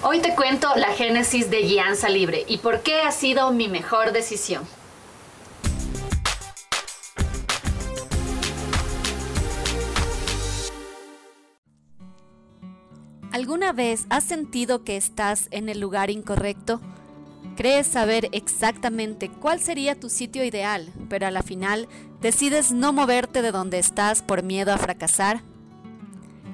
Hoy 0.00 0.20
te 0.20 0.36
cuento 0.36 0.68
la 0.76 0.92
génesis 0.92 1.50
de 1.50 1.62
Guianza 1.62 2.08
Libre 2.08 2.44
y 2.46 2.58
por 2.58 2.82
qué 2.82 3.00
ha 3.00 3.10
sido 3.10 3.50
mi 3.50 3.66
mejor 3.66 4.12
decisión. 4.12 4.62
¿Alguna 13.32 13.72
vez 13.72 14.06
has 14.08 14.22
sentido 14.22 14.84
que 14.84 14.96
estás 14.96 15.48
en 15.50 15.68
el 15.68 15.80
lugar 15.80 16.10
incorrecto? 16.10 16.80
Crees 17.56 17.88
saber 17.88 18.28
exactamente 18.30 19.28
cuál 19.28 19.58
sería 19.58 19.98
tu 19.98 20.10
sitio 20.10 20.44
ideal, 20.44 20.92
pero 21.08 21.26
a 21.26 21.32
la 21.32 21.42
final 21.42 21.88
decides 22.20 22.70
no 22.70 22.92
moverte 22.92 23.42
de 23.42 23.50
donde 23.50 23.80
estás 23.80 24.22
por 24.22 24.44
miedo 24.44 24.72
a 24.72 24.78
fracasar. 24.78 25.42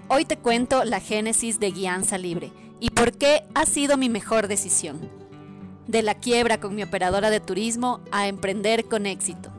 Hoy 0.08 0.24
te 0.24 0.38
cuento 0.38 0.84
la 0.84 1.00
génesis 1.00 1.61
de 1.61 1.72
Guianza 1.72 2.16
Libre 2.16 2.50
y 2.85 2.91
por 2.91 3.12
qué 3.12 3.45
ha 3.55 3.64
sido 3.64 3.96
mi 3.96 4.11
mejor 4.11 4.46
decisión. 4.46 5.09
De 5.87 6.02
la 6.02 6.16
quiebra 6.16 6.61
con 6.61 6.75
mi 6.75 6.83
operadora 6.83 7.30
de 7.30 7.41
turismo 7.41 8.01
a 8.12 8.29
emprender 8.29 8.84
con 8.84 9.06
éxito. 9.06 9.51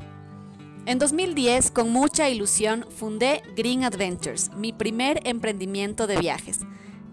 En 0.86 1.00
2010, 1.00 1.72
con 1.72 1.90
mucha 1.90 2.30
ilusión, 2.30 2.86
fundé 2.96 3.42
Green 3.56 3.84
Adventures, 3.84 4.52
mi 4.56 4.74
primer 4.74 5.22
emprendimiento 5.24 6.06
de 6.06 6.18
viajes. 6.18 6.60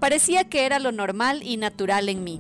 Parecía 0.01 0.51
que 0.51 0.67
era 0.67 0.79
lo 0.81 0.93
normal 0.93 1.43
y 1.43 1.57
natural 1.57 2.11
en 2.11 2.25
mí. 2.25 2.39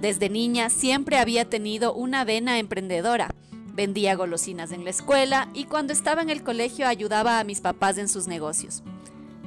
Desde 0.00 0.30
niña 0.30 0.70
siempre 0.70 1.18
había 1.18 1.44
tenido 1.44 1.92
una 1.92 2.24
vena 2.24 2.58
emprendedora. 2.58 3.34
Vendía 3.74 4.14
golosinas 4.14 4.72
en 4.72 4.82
la 4.82 4.88
escuela 4.88 5.50
y 5.52 5.64
cuando 5.64 5.92
estaba 5.92 6.22
en 6.22 6.30
el 6.30 6.42
colegio 6.42 6.88
ayudaba 6.88 7.38
a 7.38 7.44
mis 7.44 7.60
papás 7.60 7.98
en 7.98 8.08
sus 8.08 8.28
negocios. 8.28 8.82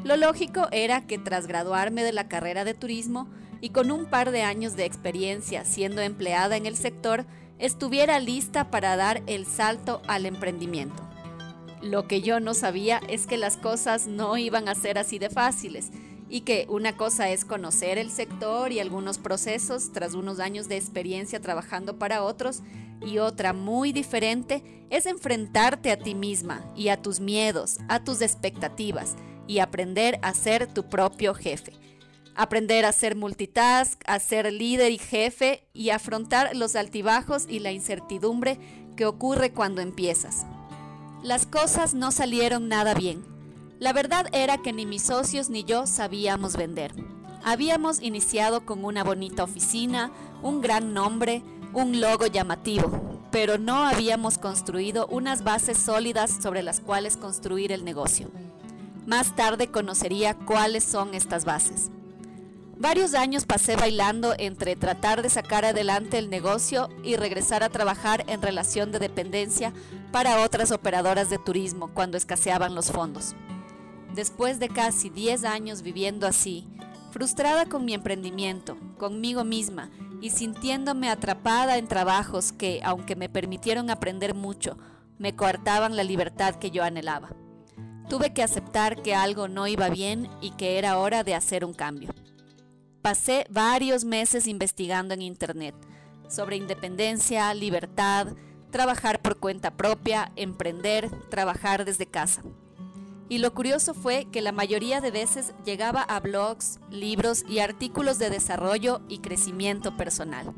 Lo 0.03 0.15
lógico 0.15 0.67
era 0.71 1.07
que 1.07 1.17
tras 1.17 1.47
graduarme 1.47 2.03
de 2.03 2.13
la 2.13 2.27
carrera 2.27 2.63
de 2.63 2.75
turismo 2.75 3.27
y 3.61 3.69
con 3.69 3.91
un 3.91 4.05
par 4.05 4.31
de 4.31 4.43
años 4.43 4.75
de 4.75 4.85
experiencia 4.85 5.65
siendo 5.65 6.01
empleada 6.01 6.57
en 6.57 6.65
el 6.65 6.75
sector, 6.75 7.25
estuviera 7.59 8.19
lista 8.19 8.69
para 8.69 8.95
dar 8.95 9.23
el 9.27 9.45
salto 9.45 10.01
al 10.07 10.25
emprendimiento. 10.25 11.07
Lo 11.81 12.07
que 12.07 12.21
yo 12.21 12.39
no 12.39 12.53
sabía 12.53 13.01
es 13.07 13.27
que 13.27 13.37
las 13.37 13.57
cosas 13.57 14.07
no 14.07 14.37
iban 14.37 14.67
a 14.67 14.75
ser 14.75 14.97
así 14.97 15.19
de 15.19 15.29
fáciles 15.29 15.91
y 16.29 16.41
que 16.41 16.65
una 16.69 16.97
cosa 16.97 17.29
es 17.29 17.45
conocer 17.45 17.97
el 17.97 18.11
sector 18.11 18.71
y 18.71 18.79
algunos 18.79 19.17
procesos 19.17 19.91
tras 19.91 20.13
unos 20.13 20.39
años 20.39 20.67
de 20.67 20.75
experiencia 20.77 21.39
trabajando 21.39 21.97
para 21.97 22.23
otros 22.23 22.61
y 23.05 23.19
otra 23.19 23.53
muy 23.53 23.91
diferente 23.91 24.63
es 24.89 25.05
enfrentarte 25.05 25.91
a 25.91 25.97
ti 25.97 26.15
misma 26.15 26.65
y 26.75 26.89
a 26.89 27.01
tus 27.01 27.19
miedos, 27.19 27.77
a 27.87 28.03
tus 28.03 28.21
expectativas 28.21 29.15
y 29.47 29.59
aprender 29.59 30.19
a 30.21 30.33
ser 30.33 30.67
tu 30.67 30.89
propio 30.89 31.33
jefe. 31.33 31.73
Aprender 32.37 32.85
a 32.85 32.91
ser 32.91 33.15
multitask, 33.15 33.99
a 34.05 34.19
ser 34.19 34.53
líder 34.53 34.91
y 34.91 34.99
jefe 34.99 35.67
y 35.73 35.89
afrontar 35.89 36.55
los 36.55 36.75
altibajos 36.75 37.47
y 37.49 37.57
la 37.57 37.71
incertidumbre 37.71 38.59
que 38.95 39.07
ocurre 39.07 39.51
cuando 39.51 39.81
empiezas. 39.81 40.45
Las 41.23 41.47
cosas 41.47 41.95
no 41.95 42.11
salieron 42.11 42.67
nada 42.67 42.93
bien. 42.93 43.25
La 43.79 43.91
verdad 43.91 44.27
era 44.33 44.59
que 44.59 44.71
ni 44.71 44.85
mis 44.85 45.01
socios 45.01 45.49
ni 45.49 45.63
yo 45.63 45.87
sabíamos 45.87 46.55
vender. 46.55 46.93
Habíamos 47.43 48.01
iniciado 48.03 48.67
con 48.67 48.85
una 48.85 49.03
bonita 49.03 49.43
oficina, 49.43 50.11
un 50.43 50.61
gran 50.61 50.93
nombre, 50.93 51.41
un 51.73 51.99
logo 51.99 52.27
llamativo, 52.27 53.19
pero 53.31 53.57
no 53.57 53.83
habíamos 53.83 54.37
construido 54.37 55.07
unas 55.07 55.43
bases 55.43 55.79
sólidas 55.79 56.37
sobre 56.39 56.61
las 56.61 56.81
cuales 56.81 57.17
construir 57.17 57.71
el 57.71 57.83
negocio. 57.83 58.29
Más 59.07 59.35
tarde 59.35 59.71
conocería 59.71 60.35
cuáles 60.35 60.83
son 60.83 61.15
estas 61.15 61.43
bases. 61.43 61.89
Varios 62.79 63.15
años 63.15 63.47
pasé 63.47 63.75
bailando 63.75 64.35
entre 64.37 64.75
tratar 64.75 65.23
de 65.23 65.31
sacar 65.31 65.65
adelante 65.65 66.19
el 66.19 66.29
negocio 66.29 66.89
y 67.03 67.15
regresar 67.15 67.63
a 67.63 67.69
trabajar 67.69 68.23
en 68.27 68.39
relación 68.39 68.91
de 68.91 68.99
dependencia 68.99 69.73
para 70.11 70.41
otras 70.43 70.71
operadoras 70.71 71.31
de 71.31 71.39
turismo 71.39 71.89
cuando 71.91 72.17
escaseaban 72.17 72.75
los 72.75 72.91
fondos. 72.91 73.35
Después 74.13 74.59
de 74.59 74.69
casi 74.69 75.09
10 75.09 75.43
años 75.43 75.81
viviendo 75.81 76.27
así, 76.27 76.67
frustrada 77.11 77.65
con 77.65 77.83
mi 77.83 77.95
emprendimiento, 77.95 78.77
conmigo 78.99 79.43
misma 79.43 79.89
y 80.21 80.29
sintiéndome 80.29 81.09
atrapada 81.09 81.77
en 81.77 81.87
trabajos 81.87 82.51
que, 82.51 82.81
aunque 82.83 83.15
me 83.15 83.27
permitieron 83.27 83.89
aprender 83.89 84.35
mucho, 84.35 84.77
me 85.17 85.35
coartaban 85.35 85.95
la 85.95 86.03
libertad 86.03 86.55
que 86.55 86.69
yo 86.69 86.83
anhelaba. 86.83 87.29
Tuve 88.07 88.33
que 88.33 88.43
aceptar 88.43 89.01
que 89.01 89.15
algo 89.15 89.47
no 89.47 89.65
iba 89.65 89.89
bien 89.89 90.29
y 90.41 90.51
que 90.51 90.77
era 90.77 90.99
hora 90.99 91.23
de 91.23 91.33
hacer 91.33 91.65
un 91.65 91.73
cambio. 91.73 92.13
Pasé 93.07 93.47
varios 93.49 94.03
meses 94.03 94.47
investigando 94.47 95.13
en 95.13 95.21
Internet 95.21 95.73
sobre 96.27 96.57
independencia, 96.57 97.53
libertad, 97.53 98.35
trabajar 98.69 99.21
por 99.21 99.37
cuenta 99.37 99.77
propia, 99.77 100.33
emprender, 100.35 101.09
trabajar 101.29 101.85
desde 101.85 102.05
casa. 102.05 102.41
Y 103.29 103.37
lo 103.37 103.53
curioso 103.53 103.93
fue 103.93 104.27
que 104.29 104.41
la 104.41 104.51
mayoría 104.51 104.99
de 104.99 105.11
veces 105.11 105.53
llegaba 105.63 106.01
a 106.01 106.19
blogs, 106.19 106.81
libros 106.91 107.45
y 107.47 107.59
artículos 107.59 108.19
de 108.19 108.29
desarrollo 108.29 108.99
y 109.07 109.19
crecimiento 109.19 109.95
personal. 109.95 110.53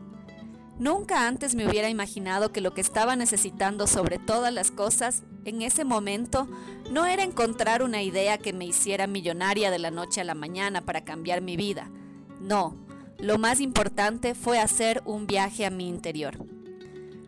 Nunca 0.79 1.27
antes 1.27 1.53
me 1.53 1.69
hubiera 1.69 1.89
imaginado 1.89 2.51
que 2.51 2.61
lo 2.61 2.73
que 2.73 2.81
estaba 2.81 3.15
necesitando 3.15 3.85
sobre 3.85 4.17
todas 4.17 4.51
las 4.51 4.71
cosas 4.71 5.21
en 5.45 5.61
ese 5.61 5.85
momento 5.85 6.47
no 6.89 7.05
era 7.05 7.21
encontrar 7.21 7.83
una 7.83 8.01
idea 8.01 8.39
que 8.39 8.53
me 8.53 8.65
hiciera 8.65 9.05
millonaria 9.05 9.69
de 9.69 9.77
la 9.77 9.91
noche 9.91 10.19
a 10.19 10.23
la 10.23 10.33
mañana 10.33 10.81
para 10.81 11.05
cambiar 11.05 11.41
mi 11.41 11.55
vida. 11.55 11.91
No, 12.39 12.75
lo 13.17 13.38
más 13.38 13.59
importante 13.59 14.33
fue 14.33 14.59
hacer 14.59 15.01
un 15.05 15.27
viaje 15.27 15.66
a 15.66 15.69
mi 15.69 15.88
interior. 15.88 16.38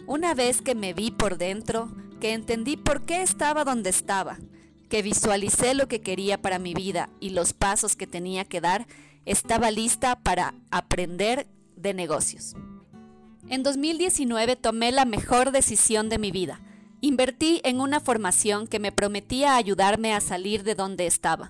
Una 0.07 0.33
vez 0.33 0.61
que 0.61 0.75
me 0.75 0.94
vi 0.94 1.11
por 1.11 1.38
dentro, 1.38 1.91
que 2.19 2.33
entendí 2.33 2.77
por 2.77 3.01
qué 3.01 3.22
estaba 3.22 3.63
donde 3.63 3.89
estaba, 3.89 4.38
que 4.89 5.01
visualicé 5.01 5.73
lo 5.73 5.88
que 5.88 6.01
quería 6.01 6.41
para 6.41 6.59
mi 6.59 6.73
vida 6.73 7.09
y 7.19 7.31
los 7.31 7.53
pasos 7.53 7.95
que 7.95 8.07
tenía 8.07 8.45
que 8.45 8.61
dar, 8.61 8.88
estaba 9.25 9.72
lista 9.72 10.19
para 10.19 10.53
aprender 10.69 11.47
de 11.75 11.93
negocios. 11.93 12.55
En 13.49 13.63
2019 13.63 14.55
tomé 14.55 14.91
la 14.91 15.05
mejor 15.05 15.51
decisión 15.51 16.09
de 16.09 16.19
mi 16.19 16.31
vida. 16.31 16.61
Invertí 17.01 17.59
en 17.63 17.81
una 17.81 17.99
formación 17.99 18.67
que 18.67 18.79
me 18.79 18.91
prometía 18.91 19.55
ayudarme 19.55 20.13
a 20.13 20.22
salir 20.22 20.63
de 20.63 20.75
donde 20.75 21.07
estaba. 21.07 21.49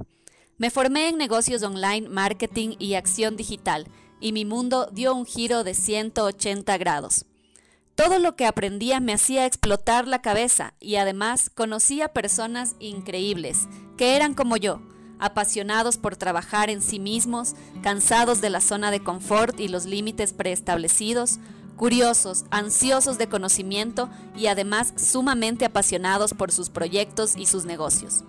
Me 0.62 0.70
formé 0.70 1.10
en 1.10 1.18
negocios 1.18 1.64
online, 1.64 2.08
marketing 2.08 2.76
y 2.78 2.94
acción 2.94 3.36
digital, 3.36 3.88
y 4.20 4.32
mi 4.32 4.46
mundo 4.46 4.88
dio 4.92 5.16
un 5.16 5.26
giro 5.26 5.64
de 5.64 5.74
180 5.74 6.78
grados. 6.78 7.26
Todo 7.96 8.20
lo 8.20 8.36
que 8.36 8.46
aprendía 8.46 9.00
me 9.00 9.12
hacía 9.12 9.48
explotar 9.48 10.08
la 10.08 10.22
cabeza 10.22 10.76
y 10.80 10.98
además 10.98 11.50
conocía 11.50 12.14
personas 12.14 12.76
increíbles, 12.78 13.68
que 13.98 14.16
eran 14.16 14.36
como 14.36 14.56
yo, 14.56 14.84
apasionados 15.18 15.98
por 15.98 16.16
trabajar 16.16 16.70
en 16.70 16.84
sí 16.84 17.00
mismos, 17.00 17.56
cansados 17.82 18.40
de 18.40 18.52
la 18.52 18.62
zona 18.62 18.92
de 18.92 19.02
confort 19.02 19.60
y 19.60 19.68
los 19.68 19.86
límites 19.86 20.32
preestablecidos, 20.32 21.40
curiosos, 21.76 22.46
ansiosos 22.52 23.18
de 23.18 23.28
conocimiento 23.28 24.12
y 24.36 24.46
además 24.46 24.94
sumamente 24.96 25.66
apasionados 25.66 26.36
por 26.36 26.52
sus 26.52 26.70
proyectos 26.70 27.36
y 27.36 27.48
sus 27.48 27.66
negocios. 27.66 28.26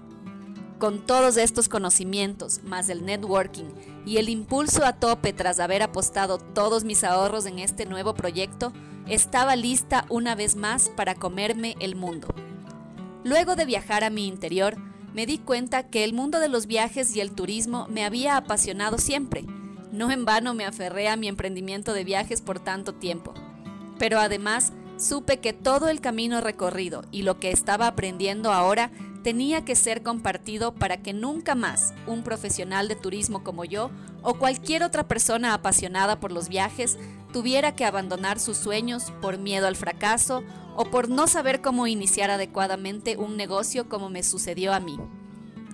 Con 0.83 1.07
todos 1.07 1.37
estos 1.37 1.69
conocimientos, 1.69 2.65
más 2.65 2.89
el 2.89 3.07
networking 3.07 3.67
y 4.05 4.17
el 4.17 4.29
impulso 4.29 4.85
a 4.85 4.95
tope 4.95 5.33
tras 5.33 5.61
haber 5.61 5.81
apostado 5.81 6.39
todos 6.39 6.83
mis 6.83 7.05
ahorros 7.05 7.47
en 7.47 7.61
este 7.61 7.87
nuevo 7.87 8.15
proyecto, 8.15 8.73
estaba 9.07 9.55
lista 9.55 10.07
una 10.09 10.35
vez 10.35 10.57
más 10.57 10.89
para 10.89 11.15
comerme 11.15 11.77
el 11.79 11.95
mundo. 11.95 12.27
Luego 13.23 13.55
de 13.55 13.65
viajar 13.65 14.03
a 14.03 14.11
mi 14.11 14.27
interior, 14.27 14.77
me 15.15 15.25
di 15.25 15.39
cuenta 15.39 15.89
que 15.89 16.03
el 16.03 16.15
mundo 16.15 16.41
de 16.41 16.49
los 16.49 16.67
viajes 16.67 17.15
y 17.15 17.21
el 17.21 17.31
turismo 17.31 17.87
me 17.89 18.05
había 18.05 18.37
apasionado 18.37 18.99
siempre, 18.99 19.45
no 19.93 20.11
en 20.11 20.25
vano 20.25 20.53
me 20.53 20.65
aferré 20.65 21.09
a 21.09 21.17
mi 21.17 21.29
emprendimiento 21.29 21.93
de 21.93 22.03
viajes 22.03 22.41
por 22.41 22.59
tanto 22.59 22.93
tiempo, 22.93 23.35
pero 24.01 24.19
además 24.19 24.73
supe 25.03 25.41
que 25.41 25.53
todo 25.53 25.89
el 25.89 26.01
camino 26.01 26.41
recorrido 26.41 27.03
y 27.11 27.23
lo 27.23 27.41
que 27.41 27.51
estaba 27.51 27.89
aprendiendo 27.89 28.53
ahora 28.53 28.91
tenía 29.25 29.65
que 29.65 29.75
ser 29.75 30.03
compartido 30.03 30.75
para 30.75 30.99
que 30.99 31.13
nunca 31.13 31.55
más 31.55 31.93
un 32.07 32.23
profesional 32.23 32.89
de 32.89 32.97
turismo 32.97 33.43
como 33.43 33.65
yo 33.65 33.91
o 34.23 34.35
cualquier 34.35 34.83
otra 34.83 35.09
persona 35.09 35.55
apasionada 35.55 36.21
por 36.21 36.31
los 36.31 36.49
viajes 36.49 36.99
tuviera 37.33 37.75
que 37.75 37.85
abandonar 37.85 38.39
sus 38.39 38.57
sueños 38.57 39.13
por 39.21 39.39
miedo 39.39 39.67
al 39.67 39.77
fracaso 39.77 40.45
o 40.77 40.85
por 40.85 41.09
no 41.09 41.27
saber 41.27 41.61
cómo 41.61 41.87
iniciar 41.87 42.31
adecuadamente 42.31 43.17
un 43.17 43.37
negocio 43.37 43.89
como 43.89 44.09
me 44.09 44.23
sucedió 44.23 44.73
a 44.73 44.81
mí. 44.81 44.99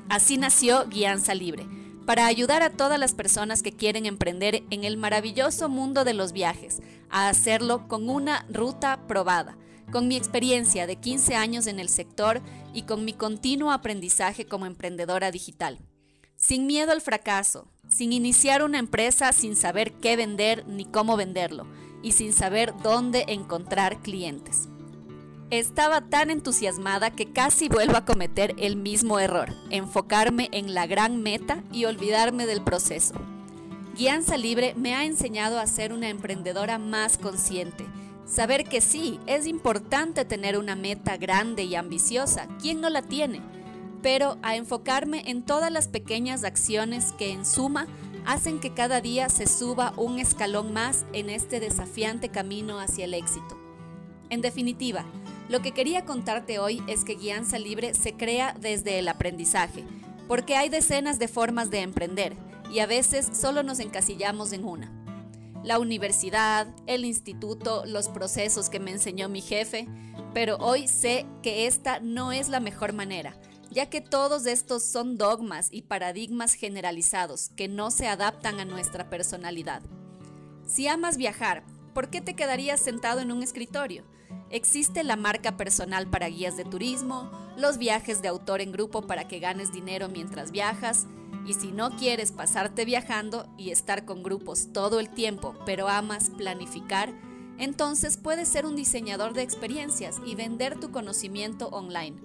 Así 0.09 0.39
nació 0.39 0.87
Guianza 0.89 1.35
Libre 1.35 1.78
para 2.09 2.25
ayudar 2.25 2.63
a 2.63 2.71
todas 2.71 2.99
las 2.99 3.13
personas 3.13 3.63
que 3.63 3.73
quieren 3.73 4.07
emprender 4.07 4.63
en 4.71 4.85
el 4.85 4.97
maravilloso 4.97 5.69
mundo 5.69 6.05
de 6.05 6.15
los 6.15 6.33
viajes, 6.33 6.81
a 7.11 7.29
hacerlo 7.29 7.87
con 7.87 8.09
una 8.09 8.47
ruta 8.49 9.07
probada, 9.07 9.59
con 9.93 10.09
mi 10.09 10.17
experiencia 10.17 10.87
de 10.87 10.97
15 10.97 11.35
años 11.35 11.67
en 11.67 11.79
el 11.79 11.91
sector 11.91 12.41
y 12.73 12.85
con 12.85 13.05
mi 13.05 13.13
continuo 13.13 13.73
aprendizaje 13.73 14.47
como 14.47 14.65
emprendedora 14.65 15.31
digital. 15.31 15.81
Sin 16.35 16.67
miedo 16.67 16.93
al 16.93 17.03
fracaso, 17.03 17.69
sin 17.91 18.15
iniciar 18.15 18.63
una 18.63 18.79
empresa 18.79 19.31
sin 19.33 19.55
saber 19.55 19.93
qué 19.93 20.17
vender 20.17 20.67
ni 20.67 20.87
cómo 20.87 21.15
venderlo 21.19 21.67
y 22.03 22.13
sin 22.13 22.33
saber 22.33 22.73
dónde 22.83 23.27
encontrar 23.29 24.01
clientes. 24.01 24.71
Estaba 25.51 26.03
tan 26.03 26.29
entusiasmada 26.29 27.11
que 27.11 27.33
casi 27.33 27.71
vuelvo 27.71 27.97
a 27.97 28.05
cometer 28.05 28.55
el 28.59 28.77
mismo 28.77 29.19
error, 29.19 29.55
enfocarme 29.71 30.51
en 30.53 30.75
la 30.75 30.87
gran 30.87 31.23
meta 31.23 31.65
y 31.73 31.87
olvidarme 31.87 32.45
del 32.45 32.61
proceso. 32.61 33.15
Guianza 33.97 34.37
Libre 34.37 34.75
me 34.77 34.95
ha 34.95 35.07
enseñado 35.07 35.59
a 35.59 35.67
ser 35.67 35.95
una 35.95 36.11
emprendedora 36.11 36.77
más 36.77 37.17
consciente, 37.17 37.87
saber 38.27 38.65
que 38.65 38.83
sí, 38.83 39.19
es 39.27 39.47
importante 39.47 40.27
tener 40.27 40.59
una 40.59 40.77
meta 40.77 41.17
grande 41.17 41.65
y 41.65 41.77
ambiciosa, 41.77 42.47
¿quién 42.61 42.83
no 42.83 42.91
la 42.91 43.01
tiene? 43.01 43.41
Pero 44.03 44.37
a 44.43 44.55
enfocarme 44.55 45.31
en 45.31 45.43
todas 45.43 45.73
las 45.73 45.89
pequeñas 45.89 46.45
acciones 46.45 47.13
que 47.13 47.33
en 47.33 47.47
suma 47.47 47.87
hacen 48.27 48.61
que 48.61 48.75
cada 48.75 49.01
día 49.01 49.31
se 49.31 49.47
suba 49.47 49.95
un 49.97 50.19
escalón 50.19 50.75
más 50.75 51.07
en 51.15 51.31
este 51.31 51.59
desafiante 51.59 52.29
camino 52.29 52.81
hacia 52.81 53.07
el 53.07 53.15
éxito. 53.15 53.59
En 54.31 54.43
definitiva, 54.43 55.07
lo 55.49 55.63
que 55.63 55.73
quería 55.73 56.05
contarte 56.05 56.59
hoy 56.59 56.83
es 56.87 57.05
que 57.05 57.15
Guianza 57.15 57.59
Libre 57.59 57.95
se 57.95 58.13
crea 58.13 58.55
desde 58.59 58.99
el 58.99 59.09
aprendizaje, 59.09 59.85
porque 60.27 60.57
hay 60.57 60.69
decenas 60.69 61.19
de 61.19 61.27
formas 61.27 61.71
de 61.71 61.81
emprender 61.81 62.37
y 62.71 62.81
a 62.81 62.87
veces 62.87 63.29
solo 63.33 63.63
nos 63.63 63.81
encasillamos 63.81 64.53
en 64.53 64.65
una. 64.65 64.93
La 65.65 65.79
universidad, 65.79 66.69
el 66.87 67.05
instituto, 67.05 67.85
los 67.87 68.09
procesos 68.09 68.69
que 68.69 68.79
me 68.79 68.91
enseñó 68.91 69.29
mi 69.29 69.41
jefe, 69.41 69.89
pero 70.35 70.57
hoy 70.59 70.87
sé 70.87 71.27
que 71.43 71.67
esta 71.67 71.99
no 72.01 72.31
es 72.31 72.51
la 72.51 72.61
mejor 72.61 72.93
manera, 72.93 73.35
ya 73.71 73.89
que 73.89 74.03
todos 74.03 74.45
estos 74.47 74.83
son 74.83 75.17
dogmas 75.17 75.69
y 75.71 75.83
paradigmas 75.83 76.55
generalizados 76.55 77.49
que 77.57 77.69
no 77.69 77.91
se 77.91 78.07
adaptan 78.07 78.61
a 78.61 78.67
nuestra 78.67 79.09
personalidad. 79.09 79.83
Si 80.67 80.87
amas 80.87 81.17
viajar, 81.17 81.65
¿por 81.95 82.11
qué 82.11 82.21
te 82.21 82.37
quedarías 82.37 82.81
sentado 82.81 83.21
en 83.21 83.33
un 83.33 83.43
escritorio? 83.43 84.05
Existe 84.51 85.05
la 85.05 85.17
marca 85.17 85.57
personal 85.57 86.09
para 86.09 86.29
guías 86.29 86.57
de 86.57 86.65
turismo, 86.65 87.31
los 87.57 87.79
viajes 87.79 88.23
de 88.23 88.29
autor 88.29 88.61
en 88.61 88.73
grupo 88.73 89.03
para 89.03 89.29
que 89.29 89.41
ganes 89.41 89.73
dinero 89.73 90.09
mientras 90.09 90.51
viajas, 90.51 91.07
y 91.47 91.55
si 91.55 91.73
no 91.73 91.91
quieres 91.97 92.33
pasarte 92.33 92.85
viajando 92.85 93.47
y 93.57 93.71
estar 93.71 94.05
con 94.05 94.23
grupos 94.23 94.69
todo 94.73 95.01
el 95.01 95.09
tiempo, 95.09 95.55
pero 95.65 95.89
amas 95.89 96.31
planificar, 96.31 97.13
entonces 97.59 98.17
puedes 98.17 98.49
ser 98.49 98.67
un 98.67 98.77
diseñador 98.77 99.33
de 99.33 99.43
experiencias 99.43 100.17
y 100.25 100.35
vender 100.35 100.79
tu 100.79 100.91
conocimiento 100.93 101.69
online. 101.69 102.17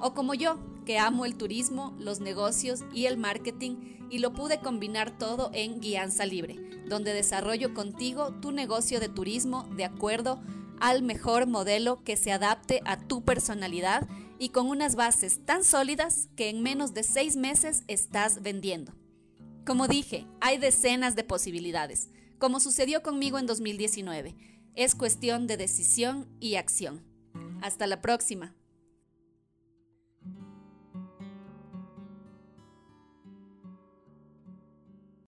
O 0.00 0.14
como 0.14 0.34
yo, 0.34 0.58
que 0.84 0.98
amo 0.98 1.24
el 1.24 1.36
turismo, 1.36 1.94
los 1.98 2.20
negocios 2.20 2.80
y 2.92 3.06
el 3.06 3.16
marketing 3.16 3.76
y 4.10 4.18
lo 4.18 4.32
pude 4.32 4.58
combinar 4.58 5.16
todo 5.16 5.50
en 5.54 5.80
Guianza 5.80 6.26
Libre, 6.26 6.56
donde 6.88 7.14
desarrollo 7.14 7.72
contigo 7.72 8.34
tu 8.40 8.50
negocio 8.52 8.98
de 9.00 9.08
turismo 9.08 9.68
de 9.76 9.84
acuerdo 9.84 10.40
al 10.82 11.02
mejor 11.02 11.46
modelo 11.46 12.02
que 12.02 12.16
se 12.16 12.32
adapte 12.32 12.80
a 12.84 12.98
tu 12.98 13.24
personalidad 13.24 14.08
y 14.40 14.48
con 14.48 14.66
unas 14.66 14.96
bases 14.96 15.46
tan 15.46 15.62
sólidas 15.62 16.28
que 16.34 16.48
en 16.48 16.60
menos 16.60 16.92
de 16.92 17.04
seis 17.04 17.36
meses 17.36 17.84
estás 17.86 18.42
vendiendo. 18.42 18.92
Como 19.64 19.86
dije, 19.86 20.26
hay 20.40 20.58
decenas 20.58 21.14
de 21.14 21.22
posibilidades, 21.22 22.10
como 22.40 22.58
sucedió 22.58 23.00
conmigo 23.00 23.38
en 23.38 23.46
2019. 23.46 24.34
Es 24.74 24.96
cuestión 24.96 25.46
de 25.46 25.56
decisión 25.56 26.26
y 26.40 26.56
acción. 26.56 27.04
Hasta 27.62 27.86
la 27.86 28.00
próxima. 28.00 28.56